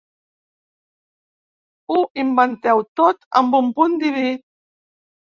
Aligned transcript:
Ho 1.91 1.97
inventeu 2.23 2.81
tot 3.01 3.27
amb 3.41 3.57
un 3.59 3.69
punt 3.81 3.99
diví. 4.05 4.33